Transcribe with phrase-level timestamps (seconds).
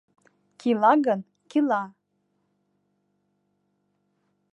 [0.59, 1.19] Кила гын,
[1.49, 1.83] кила!»